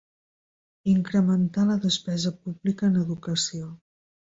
Incrementar 0.93 1.67
la 1.67 1.77
despesa 1.85 2.33
pública 2.47 2.91
en 2.91 2.99
educació. 3.05 3.71